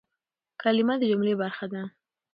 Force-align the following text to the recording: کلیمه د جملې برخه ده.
کلیمه 0.61 0.95
د 0.99 1.03
جملې 1.11 1.33
برخه 1.41 1.65
ده. 1.73 1.83